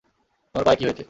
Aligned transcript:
তোমার 0.55 0.65
পায়ে 0.65 0.77
কী 0.79 0.83
হয়েছে? 0.85 0.99